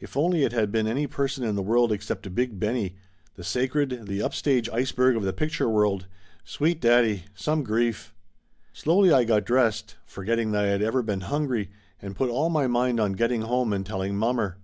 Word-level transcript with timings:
If 0.00 0.16
only 0.16 0.44
it 0.44 0.52
had 0.52 0.72
been 0.72 0.86
any 0.86 1.06
person 1.06 1.44
in 1.44 1.56
the 1.56 1.62
world 1.62 1.92
except 1.92 2.34
Big 2.34 2.58
Benny, 2.58 2.96
the 3.34 3.44
sacred, 3.44 4.06
the 4.06 4.20
upstage 4.20 4.66
iceberg 4.70 5.14
of 5.14 5.24
the 5.24 5.32
picture 5.34 5.68
world! 5.68 6.06
Sweet 6.42 6.80
daddy, 6.80 7.24
some 7.34 7.62
grief! 7.62 8.14
Slowly 8.72 9.12
I 9.12 9.24
got 9.24 9.44
dressed, 9.44 9.96
forgetting 10.06 10.56
I 10.56 10.62
had 10.68 10.80
ever 10.80 11.02
been 11.02 11.20
hungry 11.20 11.70
and 12.00 12.16
put 12.16 12.30
all 12.30 12.48
my 12.48 12.66
mind 12.66 12.98
on 12.98 13.12
getting 13.12 13.42
home 13.42 13.74
and 13.74 13.84
telling 13.84 14.16
mommer. 14.16 14.56